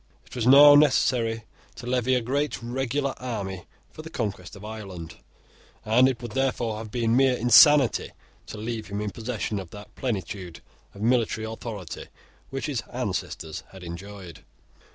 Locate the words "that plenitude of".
9.69-11.03